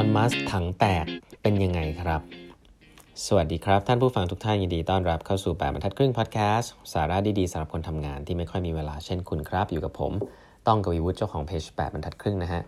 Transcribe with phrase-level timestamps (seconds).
[0.00, 1.06] อนมัสถังแตก
[1.42, 2.20] เป็นยังไงครับ
[3.26, 10.12] สวัสดีครับ ท่านผู้ฟังทุกท่านยินดีต้อนรับเข้าสู่แปดบรรทัดครึ่งพอดแคสต์สาระดีๆสำหรับคนทำงานที่ไม่ค่อยมีเวลาเช่นคุณครับ อยู่กับผม
[10.66, 12.62] ต้องกวีวุฒิเจ้าของเพจแปดบรรทัดครึ่งนะฮะ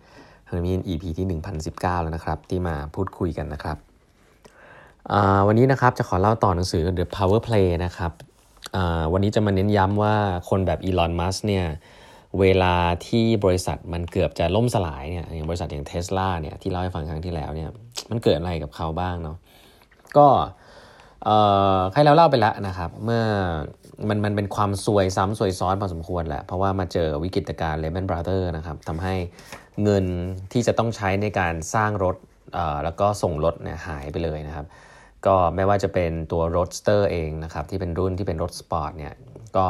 [0.46, 1.26] เฮอร์มีน EP ที่
[1.68, 3.76] 1019 แล้วนะครับ ที่มาพูดคุยกันนะครับ
[5.46, 8.12] วันนี้นะครับจะขอเล่าต่อหนังสือ The Power Play นะครับ
[9.12, 10.14] วันนี้จะมาเน้นย้ำว่า
[10.48, 11.64] คนแบบอีลอนมัสเนี่ย
[12.41, 12.75] เวลา
[13.07, 17.71] ที่บริษัทมันเกือบจะล่มสลายเนี่ยอย่างบริษัทอย่างเทสลาเนี่ยที่เล่าให้ฟังครั้งที่แล้วเนี่ย
[18.11, 19.36] มันเกิดอะไรกับเขาบ้างเนาะ
[20.17, 20.27] ก็
[21.93, 23.25] ใครแล้วเล่าไปแล้วนะครับ เมื่อ
[24.08, 29.14] มันมันเป็นความซวยซ้ำซวยซ้อนพอสมควรแหละ เพราะว่ามาเจอวิกฤตการณ์เลเ m นบราเ b อร์นะครับทำให้
[29.83, 30.05] เงิน
[30.53, 32.17] ที่จะต้องใช้ในการสร้างรถ
[32.84, 34.67] แล้วก็ส่งรถเนี่ยหายไปเลยนะครับ
[35.27, 39.12] ก็ไม่ว่าจะเป็นตัว Roadster เองนะครับ ที่เป็นรุ่นที่เป็นรถสปอร์ตเนี่ย
[39.56, 39.67] ก็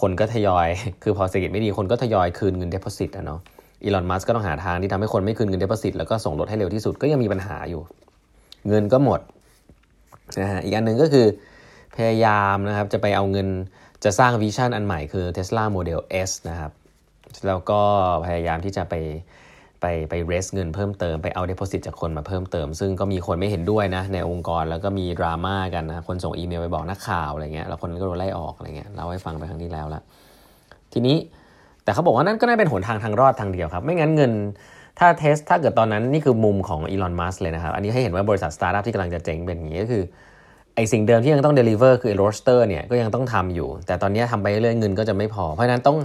[0.00, 0.68] คนก็ทยอย
[1.02, 3.40] คือพอเศรษฐกิจไม่ดีคนก็ทยอยคืนเงิน deposit อะเนาะ
[3.82, 7.82] อีลอนมัสก็ต้องหาทางที่ทำให้คนไม่คืนเงิน deposit แล้วก็ส่งรถให้เร็วที่สุดก็ยังมีปัญหาอยู่
[8.68, 9.20] เงินก็หมด
[10.40, 11.26] นะฮะอีกอันหนึ่งก็คือ
[11.96, 13.48] พยายามนะครับจะไปเอาเงิน
[14.04, 16.72] จะสร้าง vision อันใหม่คือ Tesla Model S นะครับ
[17.46, 17.80] แล้วก็
[18.26, 18.94] พยายามที่จะไป
[19.80, 30.02] ไปไป raise เงินเพิ่มเติมไปเอาเด p o s i t จากคนมาเพิ่มเติม ซึ่งก็มีคนไม่เห็นด้วยนะในองค์กรแล้วก็มีดราม่ากันนะคนส่งอีเมลไปบอกนักข่าวอะไรเงี้ยแล้วคนก็โดนไล่ออกอะไรเงี้ยเล่าให้ฟังไปครั้งที่แล้วละ
[30.92, 31.16] ทีนี้
[31.84, 34.32] แต่เขาบอกว่านั่นก็น่าเป็นหนทางทางรอดทางเดียวครับ ไม่งั้นเงิน
[34.98, 40.02] ถ้าเทสถ้าเกิดตอนนั้นนี่คือมุมของอีลอนมัสเลยนะครับ อันนี้ให้เห็นว่าบริษัทสตาร์ทอัพที่กำลังจะเจ๊งเป็นอย่างนี้ก็คือ
[40.74, 45.96] ไอสิ่งเดิมที่ยังต้อง deliver คือ Roadster เนี่ยก็ยังต้องทำอยู่ แต่ตอนนี้ทำไปเรื่อยเงินก็จะไม่พอ เพราะนั้นต้อง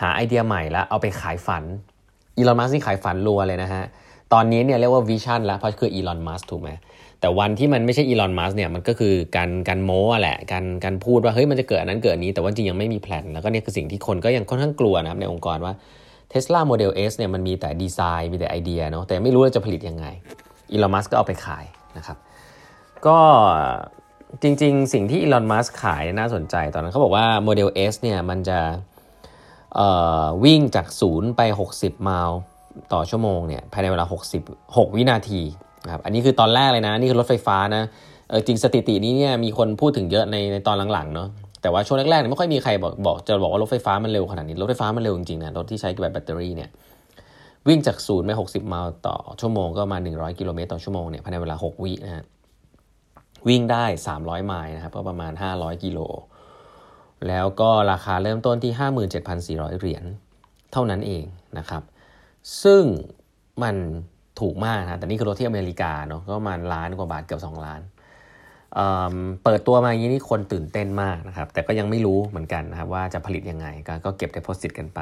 [0.00, 1.64] หาไอเดียใหม่แล้วเอาไปขายฝัน
[2.38, 3.84] อีลอนมัสนี่ขายฝันรัวเลยนะฮะ
[4.32, 6.70] ตอนนี้เนี่ยเรียกว่า vision แล้วเพราะคืออีลอนมัสถูกไหม
[7.20, 15.72] แต่วันที่มันไม่ใช่อีลอนมัสเนี่ยมันก็คือการการโม้แหละการการพูดว่าเฮ้ยมันจะเกิดนั้นเกิดนี้ แต่ว่าจริงยังไม่มีแผนแล้วก็เนี่ยคือสิ่งที่คนก็ยังค่อนข้างกลัวนะครับในองค์กรว่า
[16.32, 20.06] Tesla Model S เนี่ยมันมีแต่ดีไซน์มีแต่ไอเดียเนาะแต่ไม่รู้ว่าจะผลิตยังไง
[20.72, 21.64] อีลอนมัสก็เอาไปขาย
[21.96, 22.16] นะครับ
[23.06, 23.18] ก็
[24.42, 28.58] จริง ๆ สิ่งที่อีลอนมัสขายน่าสนใจตอนนั้นเขาบอกว่า Model S เนี่ยมันจะ
[30.44, 31.40] วิ่งจากศูนย์ไป
[31.72, 32.40] 60 ไมล์
[32.92, 34.04] ต่อชั่วโมงเนี่ยภายในเวลา
[34.40, 35.40] 60 6 วินาที
[35.84, 37.82] นะครับอันนี้คือตอนแรกเลยนะ นี่คือรถไฟฟ้านะ
[38.28, 41.28] เออจริงสถิตินี้เนี่ยมีคนพูดถึงเยอะในในตอนหลังๆเนาะ
[41.62, 46.70] แต่ว่าช่วงแรกๆเนี่ยไม่ค่อยมีใครบอกบอกจะบอกว่ารถไฟฟ้ามันเร็วขนาดนี้ รถไฟฟ้ามันเร็วจริงๆนะรถที่ใช้แบบแบตเตอรี่เนี่ย
[47.68, 52.24] วิ่งจากศูนย์ไป60 ไมล์ต่อชั่วโมงก็มา 100 กิโลเมตรต่อชั่วโมงเนี่ยภายในเวลา 6 วินะฮะ
[53.48, 53.84] วิ่งได้
[54.16, 55.98] 300 ไมล์นะครับก็ประมาณ 500 กิโล
[57.28, 58.72] แล้วก็ราคาเริ่มต้นที่
[59.60, 60.04] 57,400 เหรียญ
[60.72, 61.24] เท่านั้นเอง
[61.58, 61.82] นะครับ
[62.64, 62.82] ซึ่ง
[63.62, 63.76] มัน
[64.40, 67.80] ถูกมากนะแต่นี่คือรถที่อเมริกาเนาะก็ประมาณล้านกว่าบาทเกือบ2ล้าน
[68.74, 73.66] เเปิดตัวมาอย่างนี้นี่คนตื่นเต้นมากนะครับ แต่ก็ยังไม่รู้เหมือนกันนะครับว่าจะผลิตยังไง
[74.04, 75.00] ก็เก็บ deposit กันไป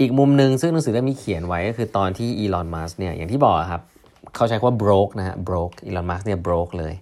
[0.00, 3.82] อีกมุมหนึ่งซึ่งหนังสือเล่มนี้เขียนไว้ก็คือตอนที่อีลอนมัสเนี่ยอย่างที่บอกครับ
[4.34, 6.94] เขาใช้คำว่า broke นะฮะ broke อีลอนมัสเนี่ย broke เลย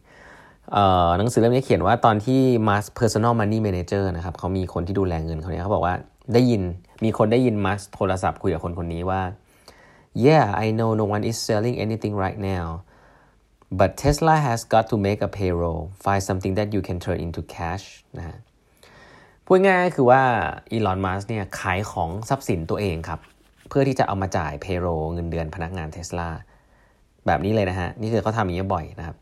[1.18, 5.94] หนังสือเล่มนี้เขียนว่าตอนที่ Mas Personal Money Manager นะครับเขามีคนที่ดูแลเงินเขาเนี่ยเขาบอกว่า
[6.34, 6.62] ได้ยิน
[7.04, 9.22] มีคนได้ยินมัสโทรศัพท์คุยกับคนคนนี้ว่า
[10.26, 12.66] yeah I know no one is selling anything right now
[13.78, 17.40] but Tesla has got to make a payroll find something that you can turn into
[17.54, 17.84] cash
[18.18, 18.38] นะ
[19.46, 20.22] พูดง่ายคือว่า
[20.72, 23.20] อีลอนมัสเนี่ยขายของทรัพย์สินตัวเองครับ
[23.68, 26.28] เพื่อที่จะเอามาจ่าย payroll เงินเดือนพนักงานเทสลา
[27.26, 29.16] แบบนี้เลยนะฮะ นี่คือเขาทำอย่างนี้บ่อยนะครับ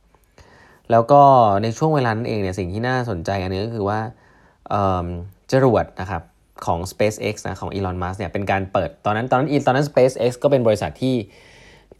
[0.91, 1.23] แล้วก็
[1.63, 4.01] ในช่วงเวลานั้นเองเนี่ยสิ่งที่น่าสนใจอันนึงก็คือว่า
[5.53, 6.23] จรวดนะครับ
[6.67, 11.15] ของ SpaceX นะของ Elon Musk เนี่ยเป็นการเปิดตอนนั้นตอนนั้นตอนนั้น SpaceX ก็เป็นบริษัทที่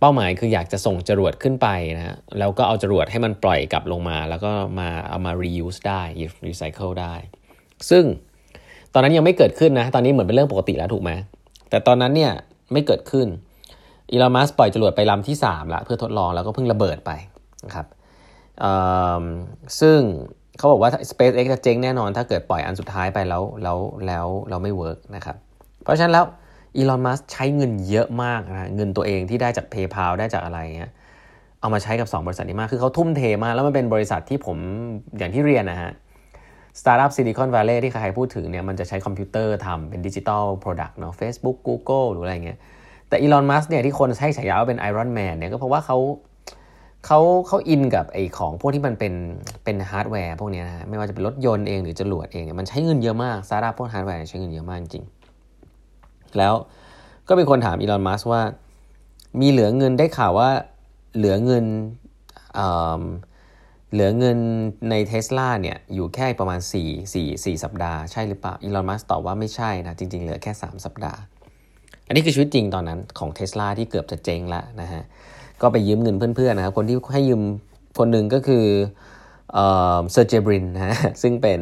[0.01, 1.69] เป้าหมายคืออยากจะส่งจรวดขึ้นไป
[1.99, 6.03] นะฮะแล้วก็เอาจรวดให้มันปล่อยกลับลงมา แล้วก็มาเอามา reuse ได้
[6.47, 7.15] recycle ได้
[7.91, 8.05] ซึ่ง
[8.93, 11.11] ตอนนั้นยังไม่เกิดขึ้นนะ ตอนนี้เหมือนเป็นเรื่องปกติแล้วถูกไหม
[11.71, 12.33] แต่ตอนนั้นเนี่ย
[12.73, 13.27] ไม่เกิดขึ้น
[14.11, 17.11] อีลอนมัสปล่อยจรวดไปลำที่ 3 ละ เพื่อทดลองแล้วก็เพิ่งระเบิดไป
[17.67, 17.87] นะครับ
[19.81, 19.99] ซึ่ง
[20.59, 25.37] เขาบอกว่า SpaceX จะเจ๊งแน่นอนถ้าเกิดปล่อยอันสุดท้ายไปแล้วแล้วแล้วเราไม่ work นะครับ
[25.85, 26.27] เพราะฉะนั้นแล้ว
[26.77, 30.91] อีลอนมัสใช้เงินเยอะมากนะเงินตัวเองที่ได้จาก PayPal ได้จากอะไรเงี้ย
[31.61, 34.57] เอามาใช้กับ 2 บริษัทนี้มาก คือเขาทุ่มเทมากแล้วมันเป็นบริษัทที่ผม
[35.19, 35.93] อย่างที่เรียนนะฮะ
[36.81, 42.59] สตาร์ทอัพ Silicon Valley ที่ใครพูดถึงเนี่ยมันจะใช้คอมพิวเตอร์ทำเป็น digital product เนาะ Facebook Google หรืออะไรเงี้ย
[43.09, 45.99] แต่อีลอนมัสเนี่ยที่คนให้ฉายาว่าเป็น Iron Man เนี่ยก็เพราะว่าเขา
[47.07, 49.15] เขาเขาอินกับไอของพวกที่มันเป็น
[49.65, 55.05] เป็นฮาร์ดแวร์พวกนี้นะไม่ว่าจะเป็นรถยนต์เองหรือจรวดเองเนี่ยมันใช้เงินเยอะมากซาร่าพวกฮาร์ดแวร์ใช้เงินเยอะมากจริง
[56.39, 56.55] แล้ว
[57.29, 58.43] ก็เป็นคนถามอีลอนมัสว่า
[59.41, 60.51] มีเหลือเงินได้ข่าวว่า
[61.17, 61.65] เหลือเงิน
[63.93, 64.39] เหลือเงิน
[64.91, 71.21] ในเทสลาเนี่ยอยู่แค่ประมาณ 4 4 4 สัปดาห์ใช่หรือเปล่าอีลอนมัสตอบว่าไม่ใช่นะจริง ๆ เหลือแค่ 3 สัปดาห์
[72.07, 75.03] อันนี้คือชีวิตจริงตอนนั้นของเทสลาที่เกือบจะเจ๊งล้วนะฮะ
[75.63, 77.43] ก็ไปยืมเงินเพื่อนๆนะครับ คนที่ให้ยืม
[77.99, 78.65] คนหนึ่งก็คือ
[79.55, 81.61] เซอร์เจบรินนะซึ่งเป็น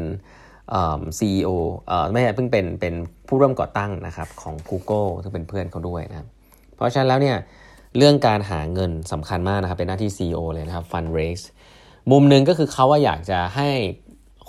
[1.18, 1.50] ซีอีโอ
[2.10, 2.94] ไม่ใช่เพิ่งเป็นเป็น
[3.28, 6.28] ผู้ร่วมก่อตั้งนะครับของ Google ซึ่งเป็นเพื่อนเขาด้วยนะครับ
[6.74, 7.36] เพราะฉะนั้นแล้วเนี่ย
[7.96, 11.44] เรื่องการหาเงินสำคัญมากนะครับ เป็นหน้าที่ CEO เลยนะครับ fund raise
[12.10, 13.68] มุมหนึ่งก็คือเขาว่าอยากจะให้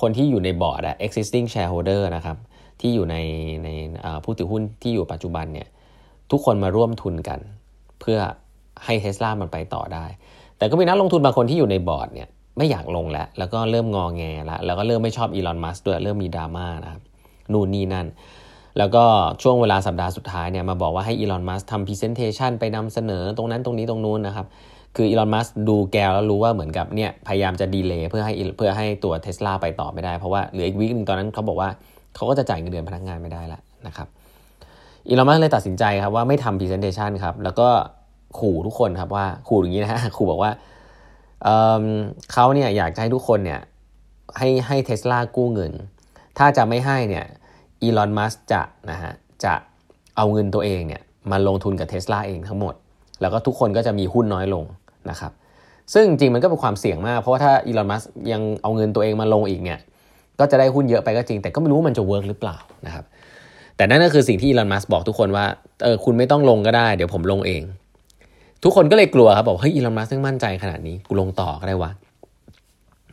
[0.01, 2.37] คนที่อยู่ในบอร์ดอะ existing shareholder นะครับ
[2.81, 3.15] ที่อยู่ใน
[3.63, 3.69] ใน
[4.23, 5.67] ผู้ถือหุ้นที่อยู่ปัจจุบันเนี่ย
[6.31, 7.39] ทุกคนมาร่วมทุนกัน
[8.01, 8.19] เพื่อ
[8.85, 10.05] ให้เทสลามันไปต่อได้
[10.57, 12.27] แต่ก็มีนักลงทุนบางคนที่อยู่ในบอร์ดเนี่ย
[12.57, 17.01] ไม่อยากลงแล้ว แล้วก็เริ่มงอแงแล้ว แล้วก็เริ่มไม่ชอบอีลอนมัสด้วย เริ่มมีดราม่านะครับ
[17.51, 18.07] นู่นนี่นั่น
[18.77, 19.03] แล้วก็
[19.41, 24.45] ช่วงเวลาสัปดาห์สุดท้ายเนี่ยมาบอกว่าให้อีลอนมัสทำ presentation ไปนำเสนอตรงนั้นตรงนี้ตรงนู้นนะครับ
[24.95, 31.69] คืออีลอนมัสดูแกแล้วรู้ว่าเหมือนกับเนี่ยพยายามจะ delay เพื่อให้เพื่อให้ตัวเทสลาไปต่อไม่ได้ เพราะว่าเหลืออีก week หนึ่งตอนนั้นเขาบอกว่า
[32.15, 34.07] เขาก็จะจ่ายเงินเดือนพนักงานไม่ได้แล้วนะครับ
[35.07, 37.67] อีลอนมัสเลยตัดสินใจครับว่าไม่ทำ presentation ครับ แล้วก็
[38.39, 40.51] ขู่ทุกคนครับว่าขู่อย่างนี้นะฮะขู่บอกว่า
[42.33, 43.61] เขาเนี่ยอยากให้ทุกคนเนี่ย
[44.37, 45.71] ให้ให้เทสลากู้เงิน
[46.37, 47.25] ถ้าจะไม่ให้เนี่ย
[47.81, 49.13] อีลอนมัสจะนะฮะ
[49.43, 49.53] จะ
[50.17, 51.01] เอาเงินตัวเองเนี่ย
[51.31, 52.73] มาลงทุนกับเทสลาเองทั้งหมด
[53.21, 54.63] แล้วก็ทุกคนก็จะมีหุ้นน้อยลง
[55.09, 55.31] นะครับ
[55.93, 59.79] ซึ่งจริงมันก็เป็นความเสี่ยงมาก เพราะว่าถ้าอีลอนมัสยังเอาเงินตัวเองมาลงอีกเนี่ย
[60.39, 63.05] ก็จะได้หุ้นเยอะไปก็จริง แต่ก็ไม่รู้ว่ามันจะเวิร์กหรือเปล่านะครับ
[63.77, 65.45] แต่นั่นก็คือสิ่งที่อีลอนมัสบอกทุกคนว่า
[65.83, 67.61] เออคุณไม่ต้องลงก็ได้ เดี๋ยวผมลงเอง
[68.63, 71.91] ทุกคนก็เลยกลัวครับบอกเฮ้ยอีลอนมัสก์มั่นใจขนาดนี้กูลงต่อก็ได้วะ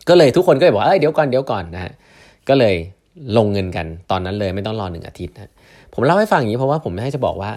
[0.08, 1.92] ก็เลยทุกคนก็เลยบอกเอ้ยเดี๋ยวก่อนเดี๋ยวก่อนนะฮะ
[2.48, 2.74] ก็เลย
[3.36, 5.52] ลงเงินกันตอนนั้นเลยไม่ต้องรอหนึ่งอาทิตย์นะ
[5.94, 7.50] ผมเล่าให้ฟังอย่างนี้เพราะว่าผมไม่ให้จะบอกว่า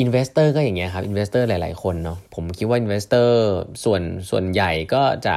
[0.00, 3.36] investor ก็อย่างเงี้ยครับ investor หลาย ๆ คนเนาะผมคิดว่า investor
[3.84, 5.36] ส่วนส่วนใหญ่ก็จะ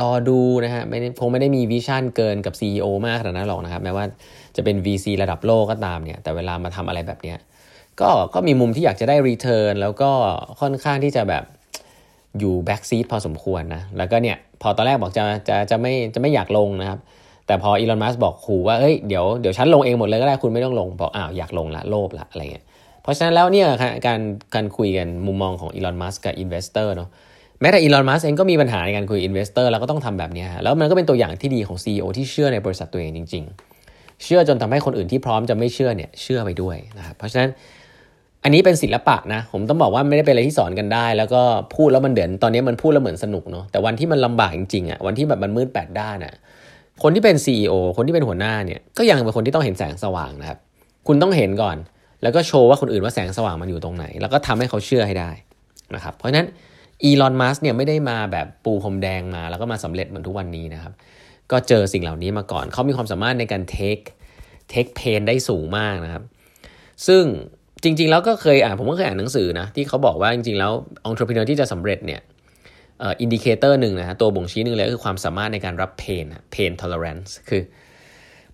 [0.00, 4.04] รอดูนะฮะไม่คงไม่ได้มี vision เกินกับ CEO มากขนาดนั้นหรอกนะครับแม้ว่า
[4.56, 7.38] จะเป็น VC ระดับโลกก็ตามเนี่ยแต่เวลามาทำอะไรแบบเนี้ย
[8.00, 10.10] ก็ก็มีมุมที่อยากจะได้ return แล้วก็
[10.60, 11.44] ค่อนข้างที่จะแบบ
[12.38, 16.98] อยู่ back seat พอสมควรนะ แล้วก็เนี่ยพอตอนแรกบอกจะจะจะไม่จะไม่อยากลงนะครับ
[17.46, 22.64] แต่พออีลอนมัสบอกขู่ว่าเฮ้ยเดี๋ยวเดี๋ยวฉันลงเองหมดเลยก็ได้คุณไม่ต้องลง บอกอ้าวอยากลงละโลภละอะไรเงี้ย
[23.02, 23.68] เพราะฉะนั้นแล้วเนี่ย
[24.06, 24.20] การ
[24.54, 27.08] การคุยกันมุมมองของอีลอนมัสกับ investor เนาะ
[27.60, 33.44] แม้แต่อีลอนมัสเองก็มีปัญหาในการคุย investor แล้วก็ต้องทำแบบนี้แล้วมันก็เป็นตัวอย่างที่ดีของ CEO ที่เชื่อในบริษัทตัวเองจริง
[33.84, 37.50] ๆ เชื่อจนทำให้คนอื่นที่พร้อมจะไม่เชื่อเนี่ยเชื่อไปด้วยนะครับเพราะฉะนั้น
[38.46, 41.42] อันนี้เป็นศิลปะนะ ผมต้องบอกว่าไม่ได้เป็นอะไรที่สอนกันได้ แล้วก็
[41.74, 46.34] พูดแล้วมันเด่นตอนนี้มันพูดแล้วเหมือนสนุกเนาะแต่วันที่มันลำบากจริงๆอะ่ะวันที่แบบมันมืดแปดด้านอะ่ะ
[47.02, 50.58] คนที่เป็น CEO คนที่เป็นหัวหน้าเนี่ยก็ยังเป็นคนที่ต้องเห็นแสงสว่างนะครับ
[51.06, 51.76] คุณต้องเห็นก่อน
[52.22, 55.30] แล้วก็โชว์ว่าคนอื่นว่าแสงสว่างมันอยู่ตรงไหน แล้วก็ทำให้เขาเชื่อให้ได้
[55.94, 56.46] นะครับเพราะฉะนั้น
[57.02, 60.92] อีลอนมัสเนี่ยไม่ได้มาแบบปูพรมแดงมา แล้วก็มาสำเร็จเหมือนทุกวันนี้นะครับ
[61.50, 63.98] ก็เจอสิ่งเหล่านี้มาก่อน เขามีความสามารถในการ take
[64.70, 66.22] take pain ได้สูงมากนะครับ
[67.06, 67.24] ซึ่ง
[67.86, 70.72] จริง ๆ แล้วก็เคยอ่านผมก็เคยอ่านหนังสือนะที่เขาบอกว่าจริงๆแล้ว
[71.04, 72.20] องค์ประกอบที่จะสำเร็จเนี่ย
[73.02, 77.62] indicator หนึ่งนะฮะตัวบ่งชี้หนึ่งเลยก็คือความสามารถในการรับ pain pain tolerance คือ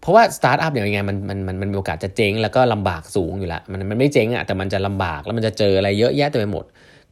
[0.00, 6.64] เพราะว่าสตาร์ทอัพเนี่ยยังไงมันมันมันมันมีโอกาสจะเจ๊ง แล้วก็ลำบากสูงอยู่แล้วมันมันไม่เจ๊งอะแต่มันจะลำบากแล้วมันจะเจออะไรเยอะแยะเต็มไปหมด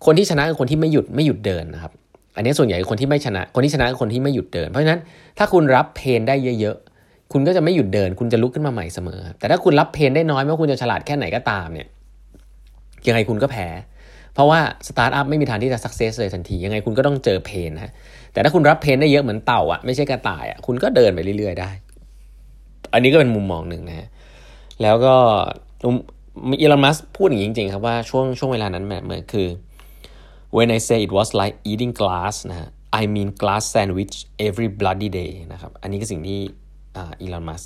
[0.04, 1.92] คนที่ชนะคือคนที่ไม่หยุดไม่หยุดเดินนะครับ
[2.36, 5.00] อันนี้ส่วนใหญ่คนที่ไม่ชนะ คนที่ชนะคือคนที่ไม่หยุดเดิน เพราะฉะนั้น
[5.38, 11.88] ถ้าคุณรับ pain ได้เยอะๆคุณก็จะไม่หยุดเดิน คุณจะลุกขึ้นมาใหม่เสมอ แต่ถ้าคุณรับ pain ได้น้อยไม่ว่าคุณจะฉลาดแค่ไหนก็ตามเนี่ย
[13.08, 13.66] ยังไงคุณก็แพ้
[14.34, 17.92] เพราะว่าสตาร์ทอัพไม่มีทางที่จะ success เลยทันที ยังไงคุณก็ต้องเจอ pain ฮะ
[18.32, 21.70] แต่ถ้าคุณรับ pain ได้เยอะเหมือนเต่าอะไม่ใช่กระต่ายอะคุณก็เดินไปเรื่อยๆได้
[22.92, 24.08] อันนี้ก็เป็นมุมมองหนึ่งนะ
[24.82, 25.14] แล้วก็
[26.60, 29.48] อีลอนมัสพูดอย่างนี้จริงๆครับว่าช่วงช่วงเวลานั้นเหมือนคือ
[30.56, 32.68] when I say it was like eating glass นะฮะ
[33.00, 34.14] I mean glass sandwich
[34.46, 36.40] every bloody day นะครับ อันนี้ก็สิ่งที่
[36.96, 37.62] อีลอนมัส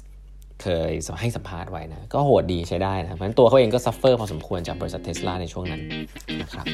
[0.63, 5.81] เคยให้สัมภาษณ์ไว้นะ ก็โหดดีใช้ได้นะเพราะฉะนั้นตัวเขาเองก็ suffer พอสมควรจากบริษัทเทสลาในช่วงนั้น
[6.43, 6.67] นะครับ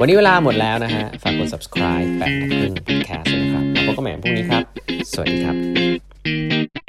[0.00, 4.62] วันนี้เวลาหมดแล้วนะฮะ ฝากกด subscribe แปดครึ่ง podcast นะครับ แล้วพบกันใหม่พรุ่งนี้ครับ
[5.12, 6.83] สวัสดีครับ